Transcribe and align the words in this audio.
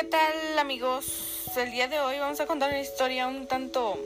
¿Qué 0.00 0.06
tal 0.06 0.58
amigos? 0.58 1.04
El 1.56 1.72
día 1.72 1.86
de 1.86 2.00
hoy 2.00 2.18
vamos 2.18 2.40
a 2.40 2.46
contar 2.46 2.70
una 2.70 2.80
historia 2.80 3.28
un 3.28 3.46
tanto 3.46 3.98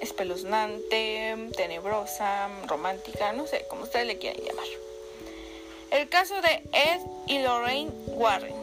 espeluznante, 0.00 1.48
tenebrosa, 1.56 2.48
romántica, 2.68 3.32
no 3.32 3.48
sé, 3.48 3.66
como 3.68 3.82
ustedes 3.82 4.06
le 4.06 4.18
quieran 4.18 4.40
llamar. 4.44 4.64
El 5.90 6.08
caso 6.08 6.40
de 6.40 6.62
Ed 6.72 7.00
y 7.26 7.40
Lorraine 7.40 7.90
Warren. 8.06 8.54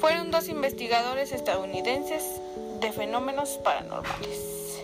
Fueron 0.00 0.32
dos 0.32 0.48
investigadores 0.48 1.30
estadounidenses 1.30 2.24
de 2.80 2.90
fenómenos 2.90 3.50
paranormales. 3.62 4.82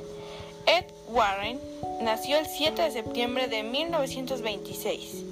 Ed 0.66 0.84
Warren 1.08 1.60
nació 2.02 2.38
el 2.38 2.46
7 2.46 2.82
de 2.82 2.90
septiembre 2.92 3.48
de 3.48 3.64
1926 3.64 5.24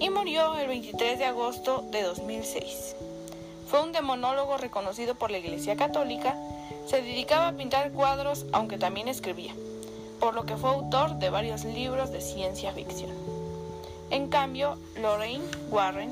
y 0.00 0.08
murió 0.08 0.54
el 0.56 0.68
23 0.68 1.18
de 1.18 1.26
agosto 1.26 1.84
de 1.90 2.00
2006. 2.00 2.96
Fue 3.70 3.82
un 3.82 3.92
demonólogo 3.92 4.56
reconocido 4.56 5.14
por 5.14 5.30
la 5.30 5.38
Iglesia 5.38 5.76
Católica, 5.76 6.34
se 6.88 7.02
dedicaba 7.02 7.46
a 7.46 7.52
pintar 7.52 7.92
cuadros 7.92 8.46
aunque 8.50 8.78
también 8.78 9.06
escribía, 9.06 9.54
por 10.18 10.34
lo 10.34 10.44
que 10.44 10.56
fue 10.56 10.70
autor 10.70 11.20
de 11.20 11.30
varios 11.30 11.64
libros 11.64 12.10
de 12.10 12.20
ciencia 12.20 12.72
ficción. 12.72 13.12
En 14.10 14.26
cambio, 14.26 14.76
Lorraine 15.00 15.44
Warren 15.70 16.10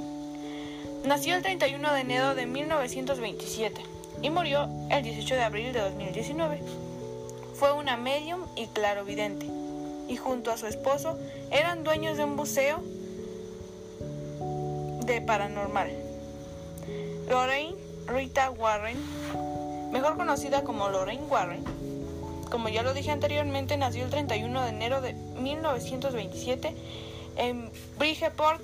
nació 1.05 1.35
el 1.35 1.43
31 1.43 1.95
de 1.95 2.01
enero 2.01 2.37
de 2.37 2.47
1927 2.47 3.83
y 4.23 4.31
murió 4.31 4.69
el 4.91 5.03
18 5.03 5.35
de 5.35 5.43
abril 5.43 5.73
de 5.73 5.81
2019. 5.81 6.61
Fue 7.55 7.73
una 7.73 7.97
medium 7.97 8.43
y 8.55 8.69
clarovidente, 8.69 9.47
y 10.07 10.17
junto 10.17 10.53
a 10.53 10.57
su 10.59 10.69
esposo 10.69 11.19
eran 11.51 11.83
dueños 11.83 12.19
de 12.19 12.23
un 12.23 12.37
museo 12.37 12.79
de 15.07 15.21
paranormal. 15.23 16.08
Lorraine 17.29 17.77
Rita 18.07 18.51
Warren, 18.51 18.97
mejor 19.93 20.17
conocida 20.17 20.65
como 20.65 20.89
Lorraine 20.89 21.27
Warren, 21.27 21.63
como 22.51 22.71
ya 22.71 22.83
lo 22.83 22.95
dije 22.95 23.11
anteriormente, 23.11 23.77
nació 23.77 24.05
el 24.05 24.11
31 24.11 24.63
de 24.63 24.69
enero 24.71 25.03
de 25.03 25.13
1927 25.13 26.75
en 27.37 27.71
Bridgeport, 27.99 28.63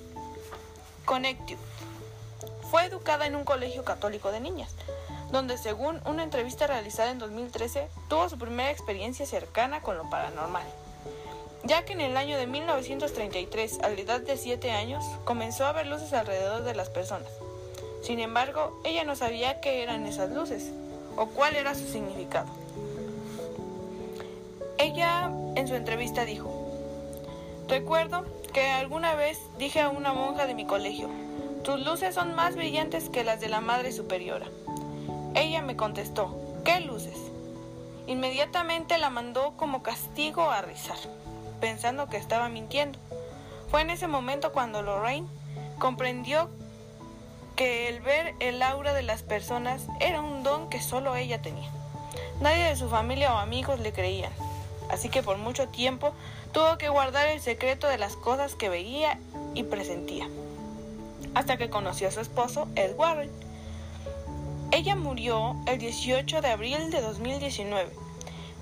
Connecticut. 1.05 1.59
Fue 2.71 2.87
educada 2.87 3.27
en 3.27 3.37
un 3.37 3.45
colegio 3.45 3.85
católico 3.85 4.33
de 4.33 4.41
niñas, 4.41 4.75
donde 5.31 5.59
según 5.59 6.01
una 6.07 6.23
entrevista 6.23 6.67
realizada 6.67 7.11
en 7.11 7.19
2013 7.19 7.89
tuvo 8.09 8.31
su 8.31 8.39
primera 8.39 8.71
experiencia 8.71 9.27
cercana 9.27 9.83
con 9.83 9.99
lo 9.99 10.09
paranormal, 10.09 10.65
ya 11.65 11.85
que 11.85 11.93
en 11.93 12.01
el 12.01 12.17
año 12.17 12.39
de 12.39 12.47
1933, 12.47 13.81
a 13.81 13.91
la 13.91 14.01
edad 14.01 14.21
de 14.21 14.39
7 14.39 14.71
años, 14.71 15.05
comenzó 15.25 15.67
a 15.67 15.73
ver 15.73 15.87
luces 15.87 16.15
alrededor 16.15 16.65
de 16.65 16.75
las 16.75 16.89
personas. 16.89 17.29
Sin 18.05 18.21
embargo, 18.21 18.79
ella 18.85 19.03
no 19.05 19.17
sabía 19.17 19.61
qué 19.63 19.83
eran 19.83 20.05
esas 20.05 20.31
luces 20.31 20.71
o 21.17 21.25
cuál 21.25 21.57
era 21.57 21.75
su 21.75 21.87
significado. 21.87 22.49
Ella 24.77 25.33
en 25.55 25.67
su 25.67 25.75
entrevista 25.75 26.27
dijo, 26.27 26.53
recuerdo 27.67 28.27
que 28.53 28.69
alguna 28.69 29.15
vez 29.15 29.39
dije 29.57 29.81
a 29.81 29.89
una 29.89 30.13
monja 30.13 30.47
de 30.47 30.53
mi 30.53 30.67
colegio, 30.67 31.09
tus 31.63 31.81
luces 31.81 32.15
son 32.15 32.35
más 32.35 32.57
brillantes 32.57 33.09
que 33.09 33.25
las 33.25 33.41
de 33.41 33.49
la 33.49 33.63
Madre 33.63 33.91
Superiora. 33.91 34.49
Ella 35.35 35.63
me 35.63 35.75
contestó, 35.75 36.61
¿qué 36.63 36.81
luces? 36.81 37.17
Inmediatamente 38.07 38.99
la 38.99 39.09
mandó 39.09 39.55
como 39.57 39.83
castigo 39.83 40.51
a 40.51 40.61
rizar, 40.61 40.99
pensando 41.59 42.11
que 42.11 42.19
estaba 42.19 42.51
mintiendo. 42.51 42.99
Fue 43.71 43.81
en 43.81 43.89
ese 43.89 44.09
momento 44.09 44.53
cuando 44.53 44.83
Lorraine 44.83 45.27
comprendió 45.79 46.51
que 47.57 47.89
el 47.89 48.01
ver 48.01 48.35
el 48.41 48.63
aura 48.63 48.93
de 48.93 49.03
las 49.03 49.23
personas 49.23 49.83
era 50.01 50.21
un 50.21 50.43
don 50.43 50.69
que 50.69 50.83
solo 50.83 51.15
ella 51.15 51.41
tenía. 51.41 51.71
Nadie 52.41 52.65
de 52.65 52.77
su 52.77 52.89
familia 52.89 53.33
o 53.33 53.39
amigos 53.39 53.79
le 53.81 53.93
creían, 53.93 54.33
así 54.91 55.09
que 55.09 55.23
por 55.23 55.39
mucho 55.39 55.69
tiempo 55.69 56.13
tuvo 56.53 56.79
que 56.79 56.89
guardar 56.89 57.29
el 57.29 57.41
secreto 57.41 57.87
de 57.87 57.99
las 57.99 58.17
cosas 58.17 58.55
que 58.55 58.69
veía 58.69 59.19
y 59.55 59.63
presentía, 59.63 60.29
hasta 61.35 61.57
que 61.57 61.71
conoció 61.71 62.09
a 62.09 62.13
su 62.13 62.21
esposo, 62.21 62.69
Ed 62.75 62.95
Warren. 62.97 63.31
Ella 64.73 64.97
murió 64.97 65.55
el 65.67 65.79
18 65.79 66.41
de 66.41 66.49
abril 66.49 66.91
de 66.91 67.01
2019, 67.01 67.91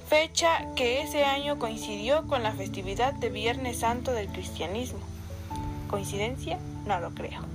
fecha 0.07 0.67
que 0.77 1.01
ese 1.01 1.25
año 1.25 1.59
coincidió 1.59 2.27
con 2.27 2.43
la 2.43 2.53
festividad 2.53 3.15
de 3.15 3.31
Viernes 3.31 3.79
Santo 3.79 4.13
del 4.13 4.29
cristianismo. 4.29 5.01
¿Coincidencia? 5.89 6.59
No 6.85 7.01
lo 7.01 7.11
creo 7.15 7.52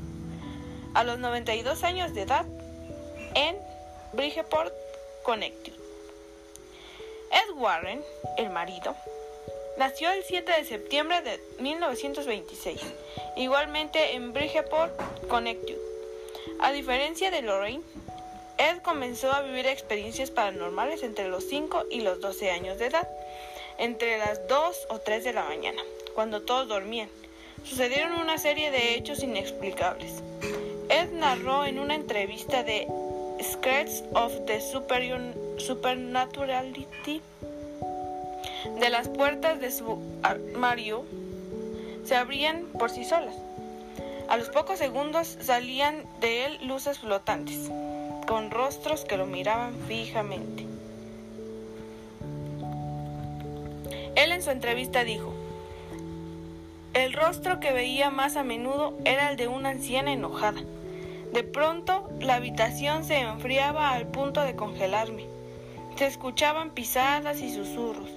a 0.98 1.04
los 1.04 1.20
92 1.20 1.84
años 1.84 2.16
de 2.16 2.24
edad 2.24 2.44
en 3.36 3.56
Bridgeport, 4.14 4.74
Connecticut. 5.22 5.80
Ed 7.32 7.54
Warren, 7.56 8.04
el 8.38 8.50
marido, 8.50 8.96
nació 9.78 10.10
el 10.10 10.24
7 10.24 10.52
de 10.54 10.66
septiembre 10.66 11.22
de 11.22 11.40
1926, 11.60 12.82
igualmente 13.36 14.16
en 14.16 14.34
Bridgeport, 14.34 14.92
Connecticut. 15.28 15.78
A 16.62 16.72
diferencia 16.72 17.30
de 17.30 17.44
Lorraine, 17.44 17.84
Ed 18.58 18.82
comenzó 18.82 19.32
a 19.32 19.42
vivir 19.42 19.68
experiencias 19.68 20.32
paranormales 20.32 21.04
entre 21.04 21.28
los 21.28 21.44
5 21.44 21.86
y 21.92 22.02
los 22.02 22.22
12 22.22 22.50
años 22.50 22.80
de 22.80 22.88
edad, 22.88 23.08
entre 23.78 24.18
las 24.18 24.48
2 24.48 24.88
o 24.90 24.98
3 24.98 25.24
de 25.24 25.34
la 25.34 25.44
mañana, 25.44 25.84
cuando 26.16 26.42
todos 26.42 26.68
dormían. 26.68 27.10
Sucedieron 27.64 28.14
una 28.14 28.40
serie 28.40 28.72
de 28.72 28.96
hechos 28.96 29.22
inexplicables. 29.22 30.24
Narró 31.18 31.66
en 31.66 31.80
una 31.80 31.96
entrevista 31.96 32.64
de 32.64 32.88
Scratch 33.42 34.04
of 34.14 34.34
the 34.46 34.62
Supernaturality 35.58 37.22
de 38.80 38.90
las 38.90 39.10
puertas 39.10 39.60
de 39.60 39.72
su 39.72 40.00
armario 40.22 41.06
se 42.06 42.16
abrían 42.16 42.66
por 42.78 42.92
sí 42.92 43.04
solas. 43.04 43.36
A 44.30 44.38
los 44.38 44.50
pocos 44.50 44.78
segundos 44.78 45.38
salían 45.42 46.06
de 46.20 46.46
él 46.46 46.60
luces 46.68 47.00
flotantes, 47.00 47.72
con 48.28 48.52
rostros 48.52 49.04
que 49.04 49.18
lo 49.18 49.26
miraban 49.26 49.74
fijamente. 49.88 50.68
Él 54.16 54.32
en 54.32 54.42
su 54.44 54.52
entrevista 54.52 55.04
dijo, 55.04 55.34
el 56.94 57.14
rostro 57.14 57.60
que 57.60 57.72
veía 57.72 58.10
más 58.10 58.36
a 58.36 58.44
menudo 58.44 58.98
era 59.06 59.32
el 59.32 59.38
de 59.38 59.48
una 59.48 59.70
anciana 59.70 60.12
enojada. 60.12 60.62
De 61.34 61.44
pronto 61.44 62.10
la 62.20 62.36
habitación 62.36 63.04
se 63.04 63.20
enfriaba 63.20 63.92
al 63.92 64.08
punto 64.08 64.42
de 64.42 64.56
congelarme. 64.56 65.26
Se 65.96 66.06
escuchaban 66.08 66.72
pisadas 66.72 67.42
y 67.42 67.54
susurros, 67.54 68.10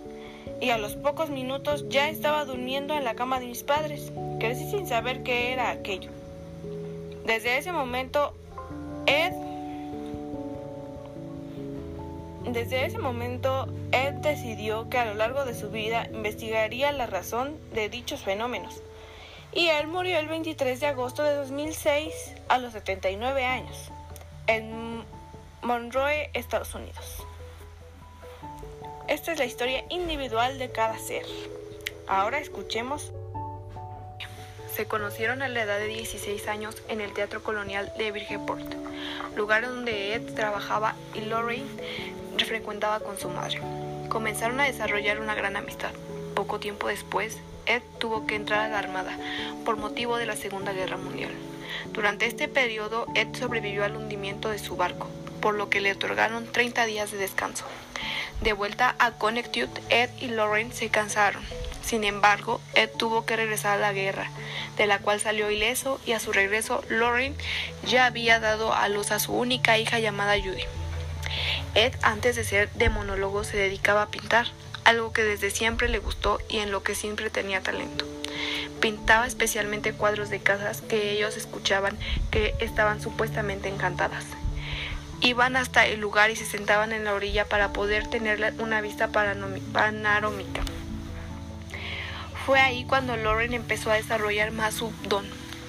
y 0.61 0.71
a 0.71 0.79
los 0.79 0.95
pocos 0.97 1.31
minutos 1.31 1.87
ya 1.89 2.09
estaba 2.09 2.45
durmiendo 2.45 2.95
en 2.95 3.05
la 3.05 3.15
cama 3.15 3.41
de 3.41 3.47
mis 3.47 3.63
padres. 3.63 4.13
Crecí 4.39 4.71
sin 4.71 4.87
saber 4.87 5.23
qué 5.23 5.53
era 5.53 5.71
aquello. 5.71 6.11
Desde 7.25 7.59
ese 7.59 7.73
momento, 7.73 8.35
Ed 9.07 9.33
desde 12.47 12.87
ese 12.87 12.99
momento, 12.99 13.69
Ed 13.93 14.15
decidió 14.15 14.89
que 14.89 14.99
a 14.99 15.05
lo 15.05 15.15
largo 15.15 15.45
de 15.45 15.55
su 15.55 15.71
vida 15.71 16.09
investigaría 16.13 16.91
la 16.91 17.07
razón 17.07 17.57
de 17.75 17.89
dichos 17.89 18.23
fenómenos. 18.23 18.83
Y 19.53 19.67
él 19.69 19.89
murió 19.89 20.19
el 20.19 20.29
23 20.29 20.79
de 20.81 20.87
agosto 20.87 21.25
de 21.25 21.35
2006 21.35 22.15
a 22.49 22.59
los 22.59 22.73
79 22.73 23.45
años, 23.45 23.91
en 24.47 25.05
Monroe, 25.63 26.31
Estados 26.35 26.75
Unidos. 26.75 27.27
Esta 29.09 29.33
es 29.33 29.39
la 29.39 29.45
historia 29.45 29.85
individual 29.89 30.59
de 30.59 30.71
cada 30.71 30.99
ser. 30.99 31.27
Ahora 32.07 32.39
escuchemos. 32.39 33.13
Se 34.75 34.87
conocieron 34.87 35.43
a 35.43 35.49
la 35.49 35.63
edad 35.63 35.79
de 35.79 35.89
16 35.89 36.47
años 36.47 36.81
en 36.89 37.01
el 37.01 37.13
Teatro 37.13 37.43
Colonial 37.43 37.93
de 37.99 38.13
Bridgeport, 38.13 38.73
lugar 39.35 39.67
donde 39.67 40.15
Ed 40.15 40.35
trabajaba 40.35 40.95
y 41.13 41.23
Lorraine 41.23 41.69
frecuentaba 42.45 43.01
con 43.01 43.19
su 43.19 43.29
madre. 43.29 43.61
Comenzaron 44.09 44.61
a 44.61 44.65
desarrollar 44.65 45.21
una 45.21 45.35
gran 45.35 45.57
amistad. 45.57 45.91
Poco 46.35 46.59
tiempo 46.61 46.89
después, 46.89 47.39
Ed 47.71 47.83
tuvo 47.99 48.27
que 48.27 48.35
entrar 48.35 48.61
a 48.61 48.69
la 48.69 48.81
Armada 48.81 49.17
por 49.65 49.77
motivo 49.77 50.17
de 50.17 50.27
la 50.27 50.35
Segunda 50.35 50.73
Guerra 50.73 50.97
Mundial. 50.97 51.31
Durante 51.93 52.27
este 52.27 52.49
periodo, 52.49 53.07
Ed 53.15 53.29
sobrevivió 53.39 53.85
al 53.85 53.95
hundimiento 53.95 54.49
de 54.49 54.59
su 54.59 54.75
barco, 54.75 55.09
por 55.41 55.55
lo 55.55 55.71
que 55.71 55.81
le 55.81 55.93
otorgaron 55.93 56.51
30 56.51 56.85
días 56.87 57.13
de 57.13 57.19
descanso. 57.19 57.65
De 58.41 58.55
vuelta 58.55 58.97
a 58.99 59.13
Connecticut, 59.13 59.71
Ed 59.89 60.11
y 60.19 60.27
Lauren 60.27 60.73
se 60.73 60.89
cansaron. 60.89 61.45
Sin 61.81 62.03
embargo, 62.03 62.61
Ed 62.75 62.91
tuvo 62.99 63.25
que 63.25 63.37
regresar 63.37 63.79
a 63.79 63.81
la 63.81 63.93
guerra, 63.93 64.31
de 64.77 64.89
la 64.89 64.99
cual 64.99 65.21
salió 65.21 65.49
ileso 65.49 66.01
y 66.05 66.13
a 66.13 66.19
su 66.19 66.33
regreso, 66.33 66.83
Lauren 66.89 67.37
ya 67.87 68.07
había 68.07 68.41
dado 68.41 68.75
a 68.75 68.89
luz 68.89 69.13
a 69.13 69.21
su 69.21 69.33
única 69.33 69.79
hija 69.79 70.01
llamada 70.01 70.35
Judy. 70.37 70.65
Ed, 71.75 71.95
antes 72.03 72.35
de 72.35 72.43
ser 72.43 72.69
demonólogo, 72.73 73.45
se 73.45 73.57
dedicaba 73.57 74.03
a 74.03 74.09
pintar, 74.09 74.49
algo 74.91 75.13
que 75.13 75.25
desde 75.25 75.51
siempre 75.51 75.89
le 75.89 75.99
gustó 75.99 76.39
y 76.49 76.59
en 76.59 76.71
lo 76.71 76.83
que 76.83 76.95
siempre 76.95 77.31
tenía 77.31 77.63
talento. 77.63 78.05
Pintaba 78.81 79.27
especialmente 79.27 79.93
cuadros 79.93 80.31
de 80.31 80.41
casas 80.41 80.83
que 80.83 81.13
ellos 81.13 81.37
escuchaban 81.37 81.97
que 82.31 82.55
estaban 82.61 83.01
supuestamente 83.01 83.69
encantadas. 83.69 84.25
Iban 85.21 85.57
hasta 85.57 85.87
el 85.87 86.01
lugar 86.01 86.31
y 86.31 86.37
se 86.37 86.47
sentaban 86.47 86.93
en 86.93 87.05
la 87.05 87.15
orilla 87.15 87.45
para 87.45 87.73
poder 87.73 88.07
tener 88.09 88.55
una 88.59 88.81
vista 88.81 89.09
panorámica. 89.09 90.63
Fue 92.47 92.59
ahí 92.59 92.85
cuando 92.85 93.17
Lauren 93.17 93.53
empezó 93.53 93.91
a 93.91 93.97
desarrollar 93.97 94.51
más 94.51 94.75
su 94.75 94.93
don. 95.09 95.27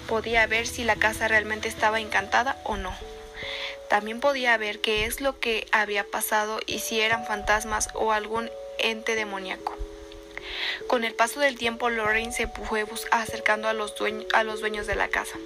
Podía 0.08 0.48
ver 0.48 0.68
si 0.68 0.84
la 0.84 0.96
casa 0.96 1.28
realmente 1.28 1.68
estaba 1.68 2.00
encantada 2.00 2.58
o 2.64 2.78
no. 2.78 2.94
También 3.92 4.22
podía 4.22 4.56
ver 4.56 4.80
qué 4.80 5.04
es 5.04 5.20
lo 5.20 5.38
que 5.38 5.68
había 5.74 6.06
pasado 6.06 6.62
y 6.66 6.80
si 6.80 7.02
eran 7.02 7.26
fantasmas 7.26 7.90
o 7.94 8.14
algún 8.14 8.50
ente 8.80 9.16
demoníaco. 9.16 9.76
Con 10.88 11.04
el 11.04 11.14
paso 11.14 11.42
del 11.42 11.58
tiempo, 11.58 11.90
Lauren 11.90 12.32
se 12.32 12.48
fue 12.48 12.86
acercando 13.12 13.68
a 13.68 13.74
los, 13.74 13.94
a 14.34 14.44
los 14.46 14.62
dueños 14.62 14.88
de 14.88 14.96
la 14.96 15.10
casa 15.10 15.38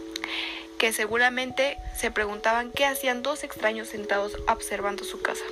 que 0.78 0.94
seguramente 0.94 1.80
se 1.98 2.12
preguntaban 2.12 2.72
qué 2.72 2.86
hacían 2.86 3.24
dos 3.24 3.44
extraños 3.44 3.88
sentados 3.88 4.38
observando 4.48 5.06
su 5.06 5.24
casa. 5.24 5.46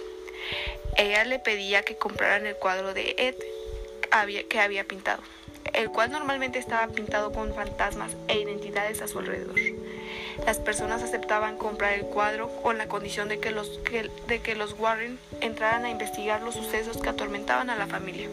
Ella 0.95 1.25
le 1.25 1.39
pedía 1.39 1.81
que 1.81 1.95
compraran 1.95 2.45
el 2.45 2.57
cuadro 2.57 2.93
de 2.93 3.15
Ed 3.17 3.35
que 4.47 4.59
había 4.59 4.83
pintado, 4.83 5.23
el 5.73 5.89
cual 5.89 6.11
normalmente 6.11 6.59
estaba 6.59 6.93
pintado 6.93 7.31
con 7.31 7.55
fantasmas 7.55 8.11
e 8.27 8.39
identidades 8.39 9.01
a 9.01 9.07
su 9.07 9.17
alrededor. 9.17 9.55
Las 10.45 10.57
personas 10.57 11.03
aceptaban 11.03 11.57
comprar 11.57 11.93
el 11.93 12.05
cuadro 12.05 12.49
con 12.61 12.77
la 12.77 12.87
condición 12.87 13.29
de 13.29 13.39
que 13.39 13.51
los, 13.51 13.79
de 14.27 14.41
que 14.41 14.55
los 14.55 14.77
Warren 14.77 15.19
entraran 15.41 15.85
a 15.85 15.89
investigar 15.89 16.41
los 16.41 16.55
sucesos 16.55 16.97
que 16.97 17.09
atormentaban 17.09 17.69
a 17.69 17.75
la 17.75 17.87
familia. 17.87 18.29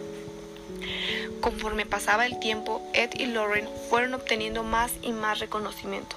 Conforme 1.41 1.87
pasaba 1.87 2.27
el 2.27 2.39
tiempo, 2.41 2.83
Ed 2.95 3.11
y 3.15 3.27
Lauren 3.27 3.69
fueron 3.89 4.15
obteniendo 4.15 4.62
más 4.62 4.93
y 5.03 5.12
más 5.12 5.39
reconocimiento 5.39 6.17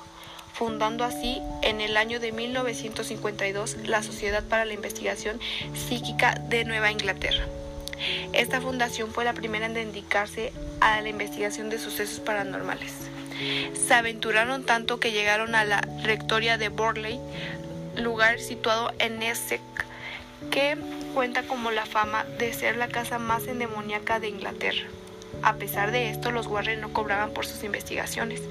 fundando 0.54 1.04
así 1.04 1.42
en 1.63 1.81
el 1.81 1.98
año 1.98 2.19
de 2.19 2.31
1952 2.31 3.78
la 3.86 4.04
Sociedad 4.04 4.44
para 4.44 4.66
la 4.66 4.74
Investigación 4.74 5.39
Psíquica 5.74 6.39
de 6.48 6.63
Nueva 6.63 6.92
Inglaterra. 6.92 7.44
Esta 8.34 8.62
fundación 8.62 9.12
fue 9.12 9.25
la 9.25 9.34
primera 9.34 9.66
en 9.66 9.74
dedicarse 9.74 10.54
a 10.80 11.01
la 11.01 11.10
investigación 11.10 11.69
de 11.69 11.80
sucesos 11.80 12.19
paranormales. 12.19 13.02
Se 13.74 13.94
aventuraron 13.94 14.63
tanto 14.63 15.00
que 15.00 15.12
llegaron 15.12 15.56
a 15.56 15.65
la 15.65 15.81
rectoria 16.03 16.57
de 16.57 16.69
Borley, 16.69 17.19
lugar 17.95 18.39
situado 18.39 18.94
en 19.00 19.21
Essex, 19.21 19.62
que 20.51 20.77
cuenta 21.13 21.44
como 21.44 21.71
la 21.71 21.85
fama 21.85 22.25
de 22.38 22.53
ser 22.53 22.77
la 22.77 22.88
casa 22.88 23.19
más 23.19 23.47
endemoniaca 23.47 24.19
de 24.19 24.30
Inglaterra. 24.30 24.83
A 25.41 25.56
pesar 25.56 25.91
de 25.91 26.09
esto, 26.09 26.31
los 26.31 26.47
Warren 26.47 26.80
no 26.80 26.94
cobraban 26.94 27.31
por 27.31 27.45
sus 27.45 27.63
investigaciones, 27.63 28.41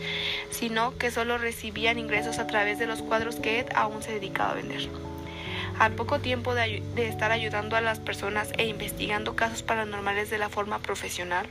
sino 0.51 0.97
que 0.99 1.11
solo 1.11 1.39
recibían 1.39 1.99
ingresos 1.99 2.39
a 2.39 2.47
través 2.47 2.79
de 2.79 2.87
los 2.87 3.03
cuadros 3.03 3.37
que 3.37 3.61
Ed 3.61 3.67
aún 3.75 4.03
se 4.03 4.13
dedicaba 4.13 4.51
a 4.51 4.55
vender. 4.55 4.89
Al 5.83 5.95
poco 5.95 6.21
tiempo 6.21 6.55
de, 6.55 6.81
estar 6.97 7.33
ayudando 7.33 7.75
a 7.75 7.81
las 7.81 7.99
personas 7.99 8.53
e 8.57 8.67
investigando 8.67 9.35
casos 9.35 9.65
paranormales 9.65 10.31
de 10.31 10.39
la 10.39 10.49
forma 10.49 10.79
profesional, 10.79 11.49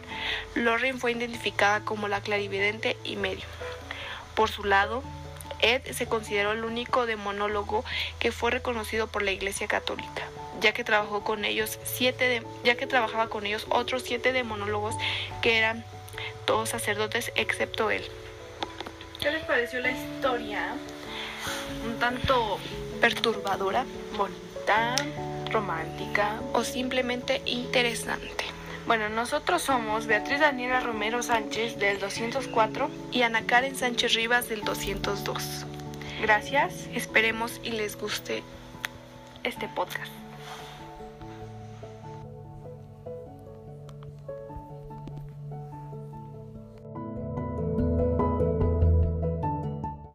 Lauren 0.56 1.02
fue 1.02 1.12
identificada 1.12 1.82
como 1.82 2.08
la 2.08 2.22
clarividente 2.22 2.96
y 3.04 3.18
medio. 3.18 3.44
Por 4.34 4.50
su 4.50 4.64
lado, 4.64 5.04
Ed 5.60 5.82
se 5.92 6.08
consideró 6.08 6.54
el 6.54 6.64
único 6.64 7.06
demonólogo 7.06 7.84
que 8.20 8.32
fue 8.32 8.52
reconocido 8.52 9.08
por 9.08 9.22
la 9.22 9.32
Iglesia 9.32 9.68
Católica 9.68 10.24
ya 10.62 10.72
que 10.72 10.86
trabajó 10.86 11.26
con 11.26 11.44
ellos 11.44 11.78
siete 11.84 12.42
ya 12.64 12.76
que 12.76 12.88
trabajaba 12.88 13.28
con 13.28 13.46
ellos 13.46 13.66
otros 13.68 14.04
siete 14.04 14.32
demonólogos 14.32 14.96
que 15.42 15.58
eran 15.58 15.84
todos 16.46 16.70
sacerdotes 16.70 17.34
excepto 17.36 17.92
él. 17.92 18.04
¿Qué 19.20 19.30
les 19.30 19.44
pareció 19.44 19.82
la 19.82 19.92
historia? 19.92 20.74
Un 21.86 22.00
tanto 22.00 22.60
perturbadora, 23.00 23.86
bonita, 24.18 24.96
romántica 25.52 26.40
o 26.54 26.64
simplemente 26.64 27.42
interesante. 27.46 28.46
Bueno, 28.88 29.10
nosotros 29.10 29.62
somos 29.62 30.08
Beatriz 30.08 30.40
Daniela 30.40 30.80
Romero 30.80 31.22
Sánchez 31.22 31.78
del 31.78 32.00
204 32.00 32.90
y 33.12 33.22
Ana 33.22 33.44
Karen 33.46 33.76
Sánchez 33.76 34.14
Rivas 34.14 34.50
del 34.50 34.62
202. 34.64 35.66
Gracias, 36.22 36.88
esperemos 36.94 37.60
y 37.64 37.72
les 37.72 37.98
guste 37.98 38.44
este 39.44 39.68
podcast. 39.70 40.21